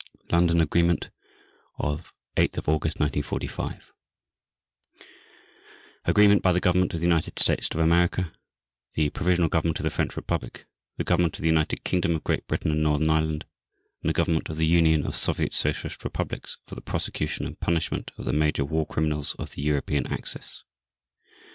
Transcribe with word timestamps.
LONDON 0.31 0.61
AGREEMENT 0.61 1.11
OF 1.77 2.11
8 2.35 2.57
AUGUST 2.57 2.99
1945 2.99 3.93
_Agreement 6.07 6.41
by 6.41 6.51
the 6.51 6.59
Government 6.59 6.95
of 6.95 7.01
the 7.01 7.05
United 7.05 7.37
States 7.37 7.69
of 7.71 7.79
America, 7.79 8.31
the 8.95 9.11
Provisional 9.11 9.47
Government 9.47 9.77
of 9.79 9.83
the 9.83 9.91
French 9.91 10.17
Republic, 10.17 10.65
the 10.97 11.03
Government 11.03 11.35
of 11.37 11.43
the 11.43 11.49
United 11.49 11.83
Kingdom 11.83 12.15
of 12.15 12.23
Great 12.23 12.47
Britain 12.47 12.71
and 12.71 12.81
Northern 12.81 13.11
Ireland, 13.11 13.45
and 14.01 14.09
the 14.09 14.13
Government 14.13 14.49
of 14.49 14.57
the 14.57 14.65
Union 14.65 15.05
of 15.05 15.13
Soviet 15.15 15.53
Socialist 15.53 16.03
Republics 16.03 16.57
for 16.65 16.73
the 16.73 16.81
Prosecution 16.81 17.45
and 17.45 17.59
Punishment 17.59 18.09
of 18.17 18.25
the 18.25 18.33
Major 18.33 18.65
War 18.65 18.87
Criminals 18.87 19.35
of 19.37 19.51
the 19.51 19.61
European 19.61 20.07
Axis. 20.07 20.63